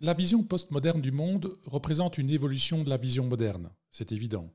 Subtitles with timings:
[0.00, 4.52] La vision postmoderne du monde représente une évolution de la vision moderne, c'est évident.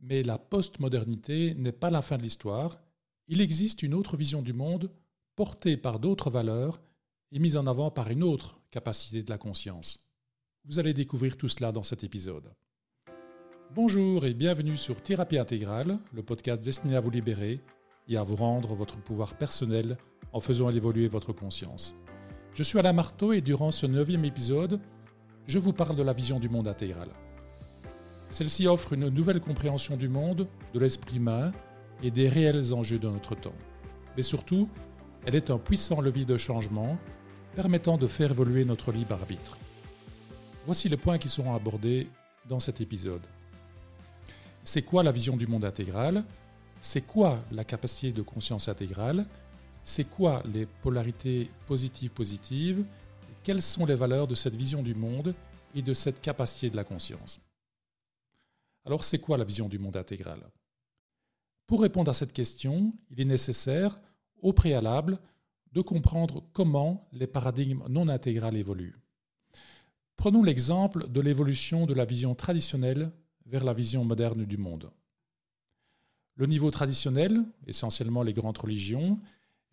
[0.00, 2.78] Mais la postmodernité n'est pas la fin de l'histoire.
[3.26, 4.90] Il existe une autre vision du monde
[5.36, 6.82] portée par d'autres valeurs
[7.32, 10.06] et mise en avant par une autre capacité de la conscience.
[10.66, 12.52] Vous allez découvrir tout cela dans cet épisode.
[13.74, 17.62] Bonjour et bienvenue sur Thérapie intégrale, le podcast destiné à vous libérer
[18.06, 19.96] et à vous rendre votre pouvoir personnel
[20.34, 21.94] en faisant évoluer votre conscience.
[22.54, 24.78] Je suis Alain Marteau et durant ce neuvième épisode,
[25.48, 27.08] je vous parle de la vision du monde intégral.
[28.28, 31.50] Celle-ci offre une nouvelle compréhension du monde, de l'esprit humain
[32.00, 33.56] et des réels enjeux de notre temps.
[34.16, 34.68] Mais surtout,
[35.26, 36.96] elle est un puissant levier de changement
[37.56, 39.58] permettant de faire évoluer notre libre arbitre.
[40.64, 42.06] Voici les points qui seront abordés
[42.48, 43.26] dans cet épisode.
[44.62, 46.22] C'est quoi la vision du monde intégral?
[46.80, 49.26] C'est quoi la capacité de conscience intégrale?
[49.84, 52.84] C'est quoi les polarités positives-positives
[53.42, 55.34] Quelles sont les valeurs de cette vision du monde
[55.74, 57.38] et de cette capacité de la conscience?
[58.86, 60.40] Alors c'est quoi la vision du monde intégral?
[61.66, 64.00] Pour répondre à cette question, il est nécessaire,
[64.40, 65.18] au préalable,
[65.72, 68.96] de comprendre comment les paradigmes non intégrales évoluent.
[70.16, 73.10] Prenons l'exemple de l'évolution de la vision traditionnelle
[73.46, 74.90] vers la vision moderne du monde.
[76.36, 79.20] Le niveau traditionnel, essentiellement les grandes religions,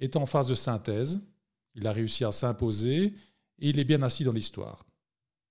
[0.02, 1.22] est en phase de synthèse,
[1.76, 3.14] il a réussi à s'imposer
[3.60, 4.86] et il est bien assis dans l'histoire.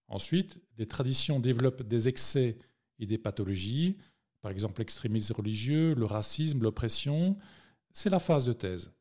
[0.08, 2.58] Ensuite, les traditions développent des excès
[2.98, 3.96] et des pathologies,
[4.42, 7.38] par exemple l'extrémisme religieux, le racisme, l'oppression.
[7.92, 8.92] C'est la phase de thèse.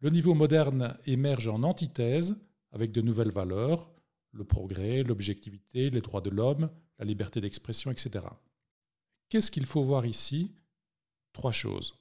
[0.00, 2.36] Le niveau moderne émerge en antithèse
[2.72, 3.92] avec de nouvelles valeurs,
[4.32, 8.26] le progrès, l'objectivité, les droits de l'homme, la liberté d'expression, etc.
[9.28, 10.52] Qu'est-ce qu'il faut voir ici?
[11.32, 11.94] Trois choses.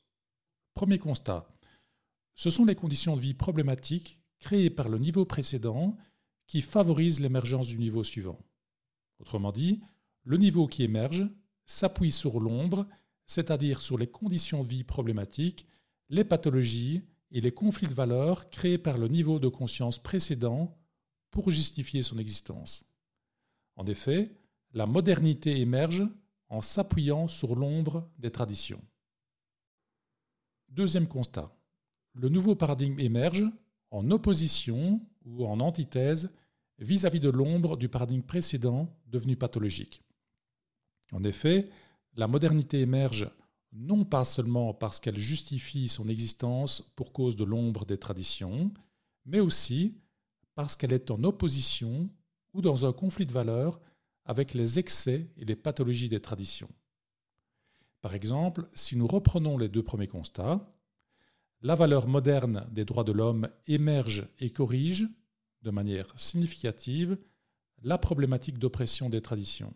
[0.73, 1.47] Premier constat,
[2.41, 5.95] ce sont les conditions de vie problématiques créées par le niveau précédent
[6.47, 8.39] qui favorisent l'émergence du niveau suivant.
[9.19, 9.79] Autrement dit,
[10.23, 11.29] le niveau qui émerge
[11.67, 12.87] s'appuie sur l'ombre,
[13.27, 15.67] c'est-à-dire sur les conditions de vie problématiques,
[16.09, 20.75] les pathologies et les conflits de valeurs créés par le niveau de conscience précédent
[21.29, 22.91] pour justifier son existence.
[23.75, 24.31] En effet,
[24.73, 26.07] la modernité émerge
[26.49, 28.81] en s'appuyant sur l'ombre des traditions.
[30.69, 31.55] Deuxième constat
[32.13, 33.45] le nouveau paradigme émerge
[33.89, 36.31] en opposition ou en antithèse
[36.79, 40.01] vis-à-vis de l'ombre du paradigme précédent devenu pathologique.
[41.11, 41.69] En effet,
[42.15, 43.29] la modernité émerge
[43.73, 48.73] non pas seulement parce qu'elle justifie son existence pour cause de l'ombre des traditions,
[49.25, 49.97] mais aussi
[50.55, 52.09] parce qu'elle est en opposition
[52.53, 53.79] ou dans un conflit de valeurs
[54.25, 56.69] avec les excès et les pathologies des traditions.
[58.01, 60.67] Par exemple, si nous reprenons les deux premiers constats,
[61.61, 65.07] la valeur moderne des droits de l'homme émerge et corrige,
[65.61, 67.17] de manière significative,
[67.83, 69.73] la problématique d'oppression des traditions.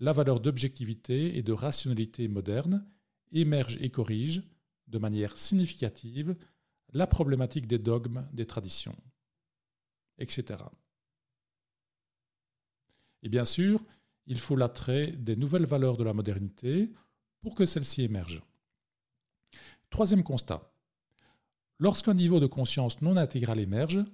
[0.00, 2.84] La valeur d'objectivité et de rationalité moderne
[3.32, 4.42] émerge et corrige,
[4.88, 6.36] de manière significative,
[6.92, 8.96] la problématique des dogmes des traditions,
[10.18, 10.64] etc.
[13.22, 13.84] Et bien sûr,
[14.26, 16.90] il faut l'attrait des nouvelles valeurs de la modernité
[17.40, 18.42] pour que celles-ci émergent.
[19.90, 20.70] Troisième constat.
[21.78, 24.04] Lorsqu'un niveau de conscience non intégral émerge,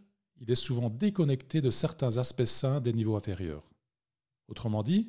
[0.40, 3.64] il est souvent déconnecté de certains aspects sains des niveaux inférieurs.
[4.48, 5.08] Autrement dit,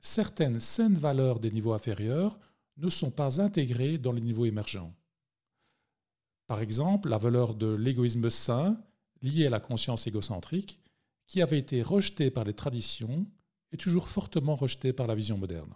[0.00, 2.38] certaines saines valeurs des niveaux inférieurs
[2.76, 4.94] ne sont pas intégrées dans les niveaux émergents.
[6.46, 8.80] Par exemple, la valeur de l'égoïsme sain,
[9.20, 10.80] liée à la conscience égocentrique,
[11.26, 13.26] qui avait été rejetée par les traditions,
[13.72, 15.74] est toujours fortement rejetée par la vision moderne.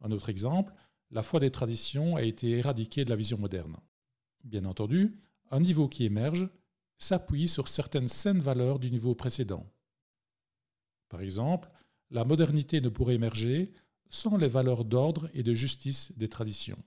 [0.00, 0.74] Un autre exemple,
[1.12, 3.76] la foi des traditions a été éradiquée de la vision moderne.
[4.44, 5.14] Bien entendu,
[5.50, 6.48] un niveau qui émerge
[6.98, 9.70] s'appuie sur certaines saines valeurs du niveau précédent.
[11.10, 11.70] Par exemple,
[12.10, 13.72] la modernité ne pourrait émerger
[14.08, 16.82] sans les valeurs d'ordre et de justice des traditions.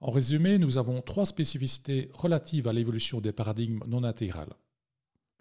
[0.00, 4.54] En résumé, nous avons trois spécificités relatives à l'évolution des paradigmes non intégrales.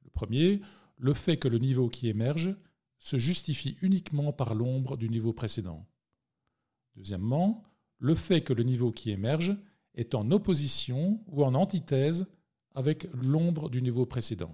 [0.04, 0.62] Le premier,
[0.98, 2.56] le fait que le niveau qui émerge
[2.98, 5.88] se justifie uniquement par l'ombre du niveau précédent.
[7.00, 7.64] Deuxièmement,
[7.98, 9.56] le fait que le niveau qui émerge
[9.96, 12.28] est en opposition ou en antithèse
[12.76, 14.54] avec l'ombre du niveau précédent.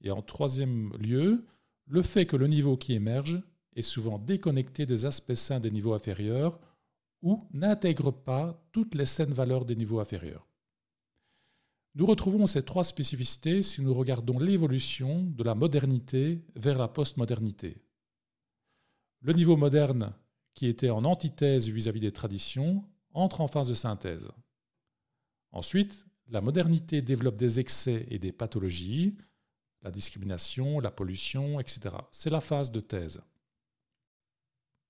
[0.00, 1.46] Et en troisième lieu,
[1.86, 3.40] le fait que le niveau qui émerge
[3.76, 6.58] est souvent déconnecté des aspects sains des niveaux inférieurs
[7.22, 10.48] ou n'intègre pas toutes les saines valeurs des niveaux inférieurs.
[11.94, 17.80] Nous retrouvons ces trois spécificités si nous regardons l'évolution de la modernité vers la postmodernité.
[19.20, 20.12] Le niveau moderne
[20.58, 22.84] qui était en antithèse vis-à-vis des traditions,
[23.14, 24.28] entre en phase de synthèse.
[25.52, 29.16] Ensuite, la modernité développe des excès et des pathologies.
[29.82, 31.94] la discrimination, la pollution, etc.
[32.10, 33.20] C'est la phase de thèse.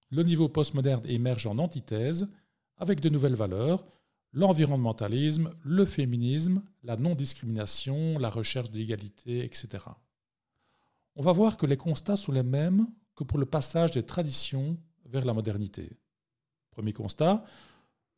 [0.09, 2.31] Le niveau postmoderne émerge en antithèse
[2.79, 3.85] avec de nouvelles valeurs,
[4.33, 9.85] l'environnementalisme, le féminisme, la non-discrimination, la recherche d'égalité, etc.
[11.15, 14.79] On va voir que les constats sont les mêmes que pour le passage des traditions
[15.09, 15.97] vers la modernité.
[16.71, 17.45] Premier constat,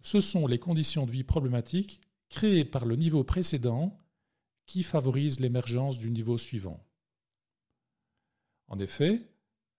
[0.03, 3.99] ce sont les conditions de vie problématiques créées par le niveau précédent
[4.67, 6.85] qui favorisent l'émergence du niveau suivant.
[8.69, 9.21] En effet,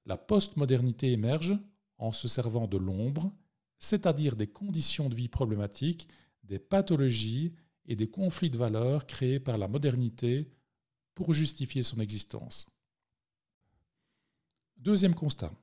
[0.05, 1.57] la postmodernité émerge
[1.97, 3.31] en se servant de l'ombre,
[3.79, 6.07] c'est-à-dire des conditions de vie problématiques,
[6.43, 7.53] des pathologies
[7.85, 10.51] et des conflits de valeurs créés par la modernité
[11.15, 12.67] pour justifier son existence.
[14.77, 15.53] Deuxième constat.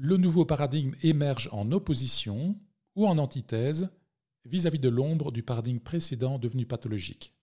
[0.00, 2.56] Le nouveau paradigme émerge en opposition
[2.94, 3.90] ou en antithèse
[4.44, 7.34] vis-à-vis de l'ombre du paradigme précédent devenu pathologique.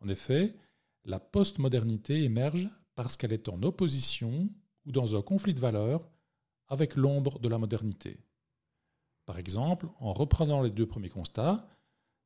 [0.00, 0.56] En effet,
[1.04, 4.50] la postmodernité émerge parce qu'elle est en opposition
[4.86, 6.10] ou dans un conflit de valeurs
[6.66, 8.18] avec l'ombre de la modernité.
[9.24, 11.68] Par exemple, en reprenant les deux premiers constats,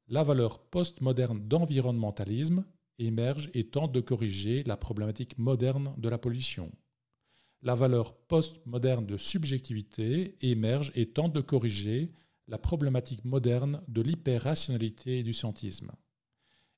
[0.07, 2.65] la valeur postmoderne d'environnementalisme
[2.99, 6.73] émerge et tente de corriger la problématique moderne de la pollution.
[7.63, 12.13] La valeur postmoderne de subjectivité émerge et tente de corriger
[12.47, 15.91] la problématique moderne de l'hyperrationalité et du scientisme.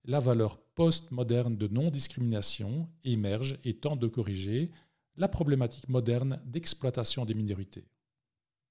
[0.05, 4.71] La valeur postmoderne de non-discrimination émerge et tente de corriger
[5.17, 7.87] la problématique moderne d'exploitation des minorités.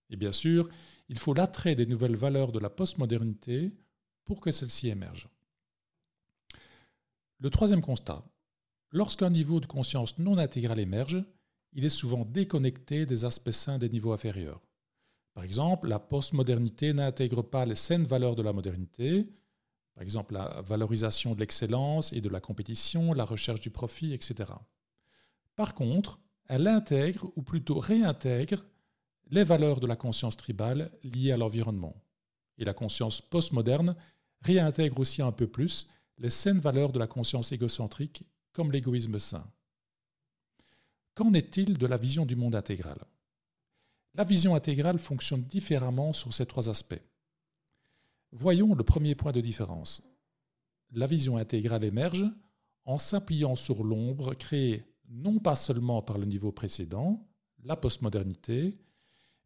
[0.09, 0.67] Et bien sûr,
[1.09, 3.71] il faut l'attrait des nouvelles valeurs de la postmodernité
[4.25, 5.29] pour que celles-ci émergent.
[7.39, 8.25] Le troisième constat.
[8.91, 11.23] Lorsqu'un niveau de conscience non intégral émerge,
[11.73, 14.61] il est souvent déconnecté des aspects sains des niveaux inférieurs.
[15.33, 19.29] Par exemple, la postmodernité n'intègre pas les saines valeurs de la modernité,
[19.93, 24.51] par exemple la valorisation de l'excellence et de la compétition, la recherche du profit, etc.
[25.55, 28.63] Par contre, elle intègre, ou plutôt réintègre,
[29.29, 32.01] les valeurs de la conscience tribale liées à l'environnement.
[32.57, 33.95] Et la conscience postmoderne
[34.41, 35.87] réintègre aussi un peu plus
[36.17, 39.45] les saines valeurs de la conscience égocentrique, comme l'égoïsme sain.
[41.15, 42.99] Qu'en est-il de la vision du monde intégral?
[44.15, 47.01] La vision intégrale fonctionne différemment sur ces trois aspects.
[48.31, 50.01] Voyons le premier point de différence.
[50.91, 52.25] La vision intégrale émerge
[52.85, 57.27] en s'appuyant sur l'ombre créée non pas seulement par le niveau précédent,
[57.63, 58.77] la postmodernité,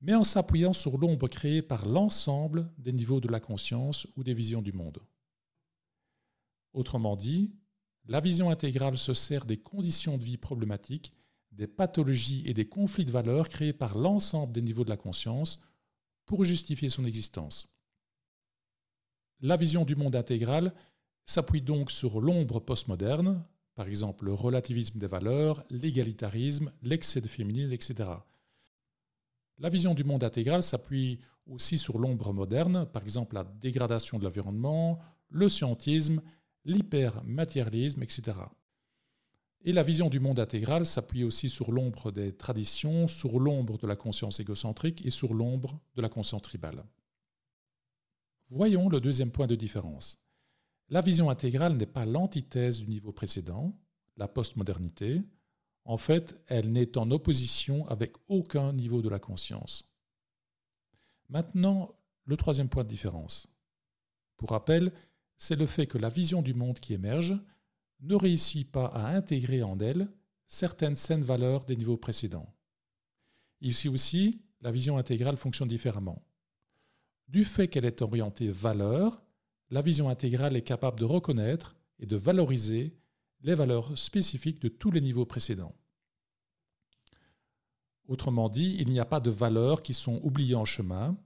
[0.01, 4.33] mais en s'appuyant sur l'ombre créée par l'ensemble des niveaux de la conscience ou des
[4.33, 5.00] visions du monde.
[6.74, 7.54] Autrement dit,
[8.06, 11.13] la vision intégrale se sert des conditions de vie problématiques,
[11.55, 15.61] des pathologies et des conflits de valeurs créés par l'ensemble des niveaux de la conscience
[16.25, 17.73] pour justifier son existence.
[19.41, 20.73] La vision du monde intégral
[21.25, 23.44] s'appuie donc sur l'ombre postmoderne,
[23.75, 28.09] par exemple le relativisme des valeurs, l'égalitarisme, l'excès de féminisme, etc.
[29.59, 34.23] La vision du monde intégral s'appuie aussi sur l'ombre moderne, par exemple la dégradation de
[34.23, 36.21] l'environnement, le scientisme,
[36.65, 38.38] l'hypermatérialisme, etc.
[39.65, 43.88] Et la vision du monde intégral s'appuie aussi sur l'ombre des traditions, sur l'ombre de
[43.88, 46.83] la conscience égocentrique et sur l'ombre de la conscience tribale.
[48.50, 50.19] Voyons le deuxième point de différence.
[50.89, 53.74] La vision intégrale n'est pas l'antithèse du niveau précédent,
[54.18, 55.21] la postmodernité.
[55.86, 59.89] En fait, elle n'est en opposition avec aucun niveau de la conscience.
[61.29, 63.48] Maintenant, le troisième point de différence.
[64.36, 64.91] Pour rappel,
[65.38, 67.34] c'est le fait que la vision du monde qui émerge
[68.03, 70.10] ne réussit pas à intégrer en elle
[70.48, 72.53] certaines saines valeurs des niveaux précédents.
[73.62, 76.22] Ici aussi, la vision intégrale fonctionne différemment.
[77.27, 79.24] Du fait qu'elle est orientée valeur,
[79.69, 82.95] la vision intégrale est capable de reconnaître et de valoriser
[83.41, 85.75] les valeurs spécifiques de tous les niveaux précédents.
[88.07, 91.17] Autrement dit, il n'y a pas de valeurs qui sont oubliées en chemin,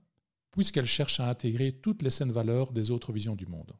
[0.52, 3.72] puisqu'elles cherchent à intégrer toutes les saines valeurs des autres visions du monde.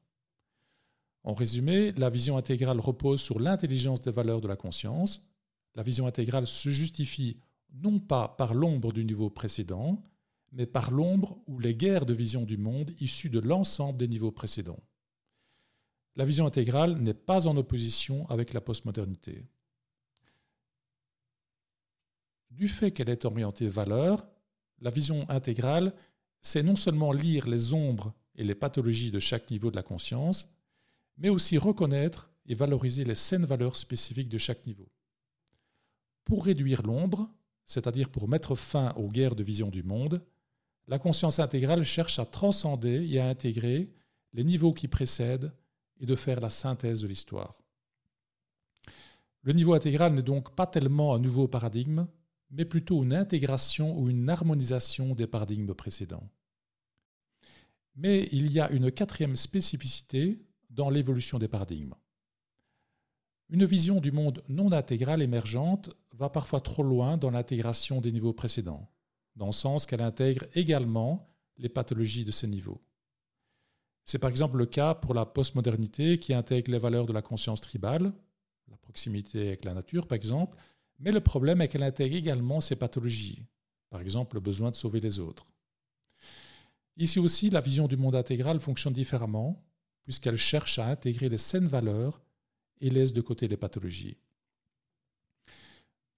[1.25, 5.23] En résumé, la vision intégrale repose sur l'intelligence des valeurs de la conscience.
[5.75, 7.41] La vision intégrale se justifie
[7.75, 10.03] non pas par l'ombre du niveau précédent,
[10.53, 14.33] mais par l'ombre ou les guerres de vision du monde issues de l'ensemble des niveaux
[14.33, 14.83] précédents.
[16.17, 19.45] La vision intégrale n'est pas en opposition avec la postmodernité.
[22.51, 24.27] Du fait qu'elle est orientée valeur,
[24.81, 25.95] la vision intégrale,
[26.41, 30.51] c'est non seulement lire les ombres et les pathologies de chaque niveau de la conscience,
[31.19, 34.89] mais aussi reconnaître et valoriser les saines valeurs spécifiques de chaque niveau.
[36.25, 37.31] Pour réduire l'ombre,
[37.67, 40.25] c'est-à-dire pour mettre fin aux guerres de vision du monde,
[40.87, 43.93] la conscience intégrale cherche à transcender et à intégrer
[44.33, 45.53] les niveaux qui précèdent
[46.01, 47.63] et de faire la synthèse de l'histoire.
[49.43, 52.07] Le niveau intégral n'est donc pas tellement un nouveau paradigme,
[52.51, 56.29] mais plutôt une intégration ou une harmonisation des paradigmes précédents.
[57.95, 60.41] Mais il y a une quatrième spécificité
[60.79, 61.95] dans l'évolution des paradigmes.
[63.49, 68.33] Une vision du monde non intégral émergente va parfois trop loin dans l'intégration des niveaux
[68.33, 68.89] précédents,
[69.35, 72.81] dans le sens qu'elle intègre également les pathologies de ces niveaux.
[74.05, 77.61] C'est par exemple le cas pour la postmodernité qui intègre les valeurs de la conscience
[77.61, 78.13] tribale,
[78.71, 80.57] la proximité avec la nature par exemple,
[81.01, 83.43] mais le problème est qu'elle intègre également ces pathologies,
[83.91, 85.49] par exemple le besoin de sauver les autres.
[86.97, 89.65] Ici aussi, la vision du monde intégral fonctionne différemment,
[90.09, 92.23] puisqu'elle cherche à intégrer les saines valeurs
[92.81, 94.17] et laisse de côté les pathologies.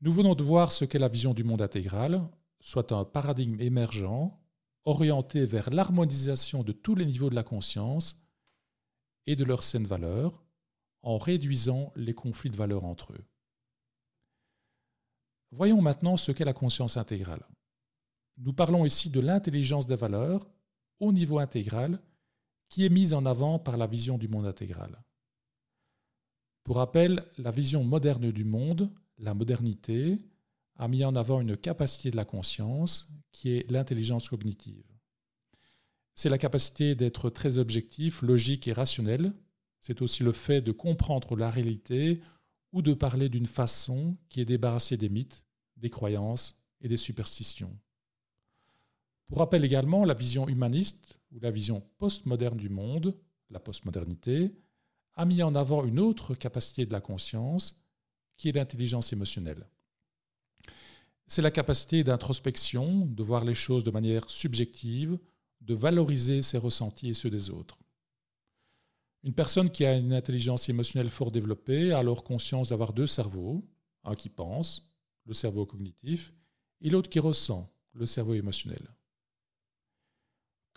[0.00, 2.22] Nous venons de voir ce qu'est la vision du monde intégral,
[2.60, 4.30] soit un paradigme émergent
[4.84, 8.22] orienté vers l'harmonisation de tous les niveaux de la conscience
[9.26, 10.40] et de leurs saines valeurs,
[11.02, 13.24] en réduisant les conflits de valeurs entre eux.
[15.50, 17.44] Voyons maintenant ce qu'est la conscience intégrale.
[18.36, 20.48] Nous parlons ici de l'intelligence des valeurs
[21.00, 22.00] au niveau intégral
[22.70, 25.02] qui est mise en avant par la vision du monde intégral.
[26.64, 30.18] Pour rappel, la vision moderne du monde, la modernité,
[30.76, 34.86] a mis en avant une capacité de la conscience qui est l'intelligence cognitive.
[36.14, 39.34] C'est la capacité d'être très objectif, logique et rationnel.
[39.80, 42.22] C'est aussi le fait de comprendre la réalité
[42.72, 45.42] ou de parler d'une façon qui est débarrassée des mythes,
[45.76, 47.76] des croyances et des superstitions.
[49.28, 53.16] Pour rappel également, la vision humaniste ou la vision postmoderne du monde,
[53.50, 54.52] la postmodernité,
[55.14, 57.80] a mis en avant une autre capacité de la conscience,
[58.36, 59.66] qui est l'intelligence émotionnelle.
[61.26, 65.18] C'est la capacité d'introspection, de voir les choses de manière subjective,
[65.60, 67.78] de valoriser ses ressentis et ceux des autres.
[69.22, 73.62] Une personne qui a une intelligence émotionnelle fort développée a alors conscience d'avoir deux cerveaux,
[74.04, 74.90] un qui pense,
[75.26, 76.32] le cerveau cognitif,
[76.80, 78.88] et l'autre qui ressent, le cerveau émotionnel.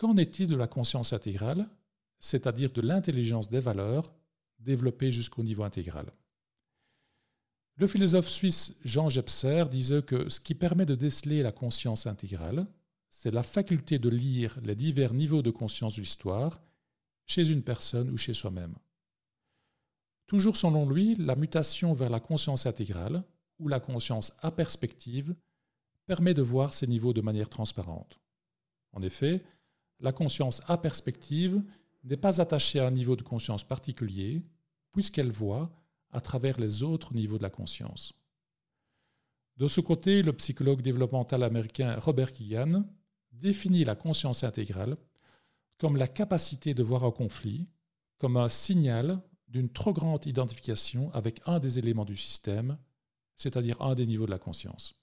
[0.04, 1.66] Qu'en est-il de la conscience intégrale,
[2.20, 4.12] c'est-à-dire de l'intelligence des valeurs
[4.58, 6.12] développée jusqu'au niveau intégral?
[7.76, 12.66] Le philosophe suisse Jean Jepser disait que ce qui permet de déceler la conscience intégrale,
[13.08, 16.60] c'est la faculté de lire les divers niveaux de conscience de l'histoire
[17.24, 18.74] chez une personne ou chez soi-même.
[20.26, 23.24] Toujours selon lui, la mutation vers la conscience intégrale,
[23.58, 25.34] ou la conscience à perspective,
[26.04, 28.20] permet de voir ces niveaux de manière transparente.
[28.92, 29.42] En effet,
[30.00, 31.62] la conscience à perspective
[32.04, 34.42] n'est pas attachée à un niveau de conscience particulier,
[34.92, 35.70] puisqu'elle voit
[36.10, 38.12] à travers les autres niveaux de la conscience.
[39.56, 42.84] De ce côté, le psychologue développemental américain Robert Keegan
[43.32, 44.96] définit la conscience intégrale
[45.78, 47.66] comme la capacité de voir un conflit
[48.18, 52.78] comme un signal d'une trop grande identification avec un des éléments du système,
[53.36, 54.94] c'est-à-dire un des niveaux de la conscience.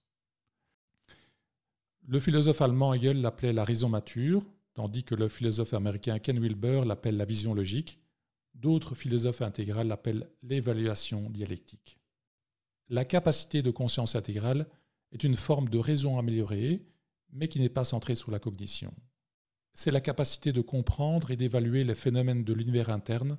[2.07, 4.43] Le philosophe allemand Hegel l'appelait la raison mature,
[4.73, 7.99] tandis que le philosophe américain Ken Wilber l'appelle la vision logique.
[8.53, 11.97] D'autres philosophes intégrales l'appellent l'évaluation dialectique.
[12.89, 14.67] La capacité de conscience intégrale
[15.11, 16.85] est une forme de raison améliorée,
[17.31, 18.93] mais qui n'est pas centrée sur la cognition.
[19.73, 23.37] C'est la capacité de comprendre et d'évaluer les phénomènes de l'univers interne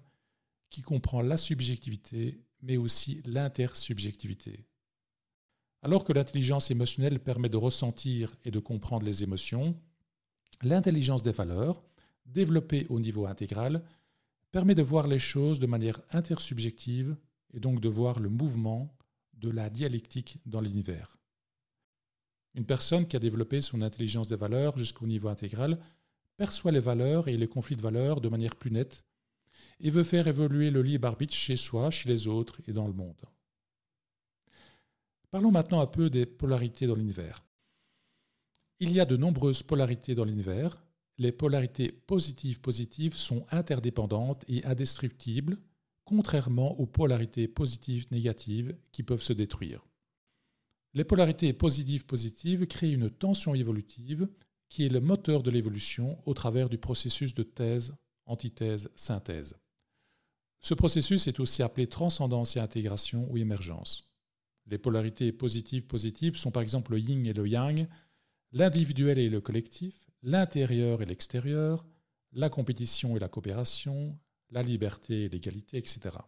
[0.71, 4.65] qui comprend la subjectivité, mais aussi l'intersubjectivité.
[5.83, 9.79] Alors que l'intelligence émotionnelle permet de ressentir et de comprendre les émotions,
[10.61, 11.83] L'intelligence des valeurs,
[12.27, 13.83] développée au niveau intégral,
[14.51, 17.17] permet de voir les choses de manière intersubjective
[17.55, 18.95] et donc de voir le mouvement
[19.35, 21.17] de la dialectique dans l'univers.
[22.55, 25.79] Une personne qui a développé son intelligence des valeurs jusqu'au niveau intégral
[26.37, 29.05] perçoit les valeurs et les conflits de valeurs de manière plus nette
[29.81, 32.93] et veut faire évoluer le libre arbitre chez soi, chez les autres et dans le
[32.93, 33.25] monde.
[35.31, 37.43] Parlons maintenant un peu des polarités dans l'univers.
[38.85, 40.83] Il y a de nombreuses polarités dans l'univers.
[41.17, 45.57] Les polarités positives-positives sont interdépendantes et indestructibles,
[46.05, 49.87] contrairement aux polarités positives-négatives qui peuvent se détruire.
[50.95, 54.27] Les polarités positives-positives créent une tension évolutive
[54.69, 57.95] qui est le moteur de l'évolution au travers du processus de thèse,
[58.27, 59.55] antithèse, synthèse.
[60.61, 64.13] Ce processus est aussi appelé transcendance et intégration ou émergence.
[64.67, 67.87] Les polarités positives-positives sont par exemple le yin et le yang,
[68.53, 71.85] l'individuel et le collectif, l'intérieur et l'extérieur,
[72.33, 74.19] la compétition et la coopération,
[74.51, 76.19] la liberté et l'égalité, etc.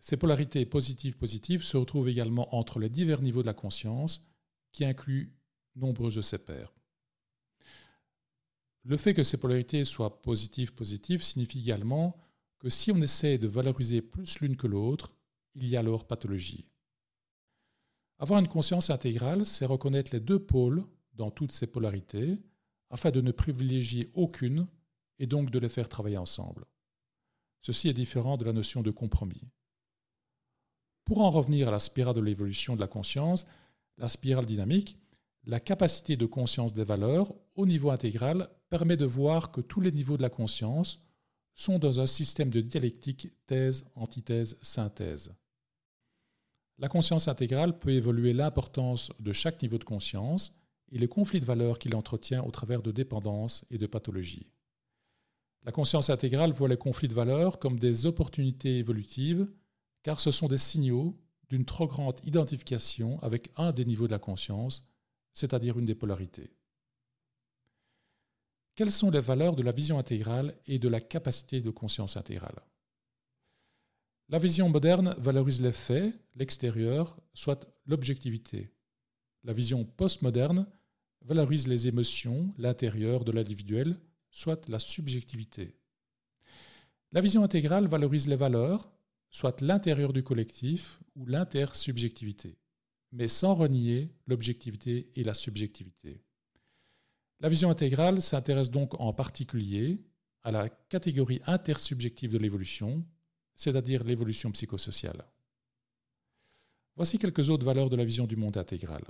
[0.00, 4.26] Ces polarités positives-positives se retrouvent également entre les divers niveaux de la conscience,
[4.72, 5.34] qui incluent
[5.76, 6.72] nombreux de ses pairs.
[8.84, 12.16] Le fait que ces polarités soient positives-positives signifie également
[12.58, 15.12] que si on essaie de valoriser plus l'une que l'autre,
[15.54, 16.69] il y a alors pathologie.
[18.20, 20.84] Avoir une conscience intégrale, c'est reconnaître les deux pôles
[21.14, 22.38] dans toutes ces polarités,
[22.90, 24.66] afin de ne privilégier aucune
[25.18, 26.66] et donc de les faire travailler ensemble.
[27.62, 29.48] Ceci est différent de la notion de compromis.
[31.06, 33.46] Pour en revenir à la spirale de l'évolution de la conscience,
[33.96, 34.98] la spirale dynamique,
[35.44, 39.92] la capacité de conscience des valeurs au niveau intégral permet de voir que tous les
[39.92, 41.00] niveaux de la conscience
[41.54, 45.32] sont dans un système de dialectique thèse, antithèse, synthèse.
[46.80, 50.56] La conscience intégrale peut évoluer l'importance de chaque niveau de conscience
[50.90, 54.46] et les conflits de valeurs qu'il entretient au travers de dépendances et de pathologies.
[55.62, 59.46] La conscience intégrale voit les conflits de valeurs comme des opportunités évolutives,
[60.02, 61.20] car ce sont des signaux
[61.50, 64.88] d'une trop grande identification avec un des niveaux de la conscience,
[65.34, 66.50] c'est-à-dire une des polarités.
[68.74, 72.62] Quelles sont les valeurs de la vision intégrale et de la capacité de conscience intégrale?
[74.30, 78.70] La vision moderne valorise les faits, l'extérieur, soit l'objectivité.
[79.42, 80.68] La vision postmoderne
[81.22, 83.98] valorise les émotions, l'intérieur de l'individuel,
[84.30, 85.74] soit la subjectivité.
[87.10, 88.88] La vision intégrale valorise les valeurs,
[89.30, 92.56] soit l'intérieur du collectif ou l'intersubjectivité,
[93.10, 96.22] mais sans renier l'objectivité et la subjectivité.
[97.40, 100.04] La vision intégrale s'intéresse donc en particulier
[100.44, 103.04] à la catégorie intersubjective de l'évolution,
[103.60, 105.22] c'est-à-dire l'évolution psychosociale.
[106.96, 109.04] Voici quelques autres valeurs de la vision du monde intégral.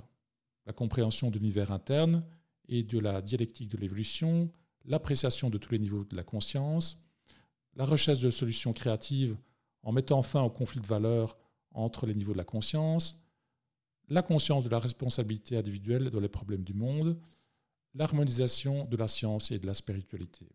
[0.65, 2.25] La compréhension de l'univers interne
[2.67, 4.51] et de la dialectique de l'évolution,
[4.83, 7.01] l'appréciation de tous les niveaux de la conscience,
[7.75, 9.37] la recherche de solutions créatives
[9.83, 11.37] en mettant fin au conflit de valeurs
[11.71, 13.23] entre les niveaux de la conscience,
[14.09, 17.17] la conscience de la responsabilité individuelle dans les problèmes du monde,
[17.93, 20.49] l'harmonisation de la science et de la spiritualité.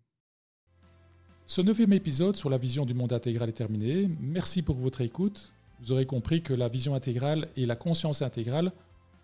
[1.49, 4.11] Ce neuvième épisode sur la vision du monde intégral est terminé.
[4.21, 5.53] Merci pour votre écoute.
[5.81, 8.73] Vous aurez compris que la vision intégrale et la conscience intégrale,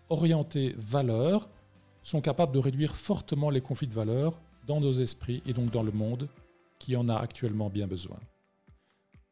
[0.07, 1.49] orientées valeurs,
[2.01, 5.83] sont capables de réduire fortement les conflits de valeurs dans nos esprits et donc dans
[5.83, 6.29] le monde
[6.79, 8.17] qui en a actuellement bien besoin.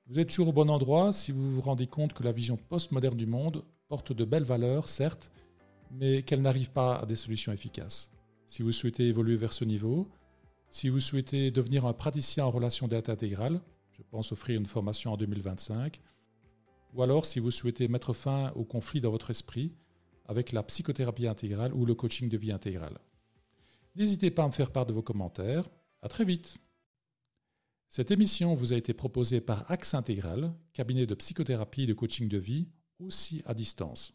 [0.07, 3.15] Vous êtes toujours au bon endroit si vous vous rendez compte que la vision postmoderne
[3.15, 5.31] du monde porte de belles valeurs, certes,
[5.91, 8.11] mais qu'elle n'arrive pas à des solutions efficaces.
[8.47, 10.09] Si vous souhaitez évoluer vers ce niveau,
[10.71, 15.11] si vous souhaitez devenir un praticien en relation d'aide intégrale, je pense offrir une formation
[15.11, 16.01] en 2025,
[16.93, 19.73] ou alors si vous souhaitez mettre fin au conflit dans votre esprit
[20.25, 22.97] avec la psychothérapie intégrale ou le coaching de vie intégrale.
[23.95, 25.69] N'hésitez pas à me faire part de vos commentaires.
[26.01, 26.57] À très vite.
[27.89, 32.29] Cette émission vous a été proposée par Axe Intégral, cabinet de psychothérapie et de coaching
[32.29, 34.13] de vie, aussi à distance.